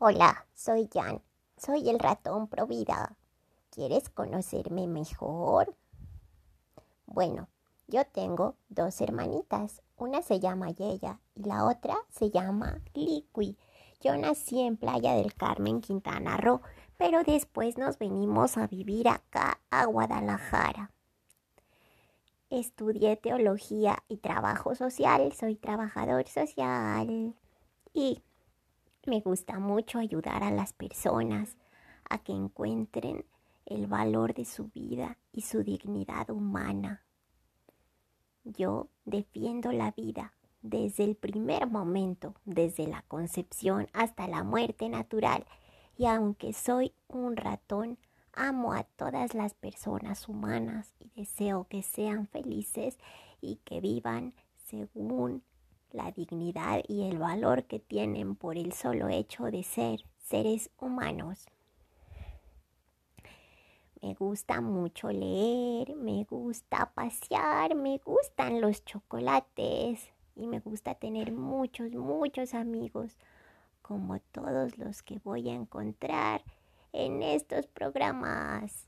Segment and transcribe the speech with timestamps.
[0.00, 1.20] Hola, soy Jan.
[1.56, 3.16] Soy el ratón Provida.
[3.72, 5.74] ¿Quieres conocerme mejor?
[7.06, 7.48] Bueno,
[7.88, 9.82] yo tengo dos hermanitas.
[9.96, 13.56] Una se llama Yeya y la otra se llama Liqui.
[14.00, 16.60] Yo nací en Playa del Carmen, Quintana Roo,
[16.96, 20.92] pero después nos venimos a vivir acá a Guadalajara.
[22.50, 27.34] Estudié teología y trabajo social, soy trabajador social
[27.92, 28.22] y
[29.08, 31.56] me gusta mucho ayudar a las personas
[32.08, 33.24] a que encuentren
[33.64, 37.02] el valor de su vida y su dignidad humana.
[38.44, 45.46] Yo defiendo la vida desde el primer momento, desde la concepción hasta la muerte natural,
[45.96, 47.98] y aunque soy un ratón,
[48.34, 52.98] amo a todas las personas humanas y deseo que sean felices
[53.40, 54.34] y que vivan
[54.66, 55.42] según
[55.92, 61.46] la dignidad y el valor que tienen por el solo hecho de ser seres humanos.
[64.00, 71.32] Me gusta mucho leer, me gusta pasear, me gustan los chocolates y me gusta tener
[71.32, 73.18] muchos, muchos amigos,
[73.82, 76.44] como todos los que voy a encontrar
[76.92, 78.86] en estos programas.